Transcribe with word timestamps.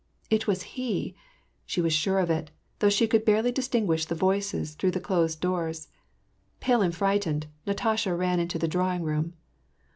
It 0.31 0.47
was 0.47 0.63
he 0.63 1.13
/ 1.39 1.65
She 1.67 1.79
was 1.79 1.93
sure 1.93 2.17
of 2.17 2.31
it, 2.31 2.49
though 2.79 2.89
she 2.89 3.05
could 3.07 3.23
barelj 3.23 3.53
distinguish 3.53 4.05
the 4.05 4.15
voices 4.15 4.73
through 4.73 4.89
the 4.89 4.99
closed 4.99 5.39
doors. 5.41 5.89
Pale 6.59 6.81
and 6.81 6.95
frightened, 6.95 7.45
Natasha 7.67 8.15
ran 8.15 8.39
into 8.39 8.57
the 8.57 8.67
drawing 8.67 9.03
room. 9.03 9.35